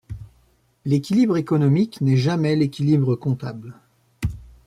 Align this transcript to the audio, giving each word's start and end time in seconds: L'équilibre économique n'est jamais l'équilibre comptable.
L'équilibre 0.83 1.37
économique 1.37 2.01
n'est 2.01 2.17
jamais 2.17 2.55
l'équilibre 2.55 3.13
comptable. 3.15 3.75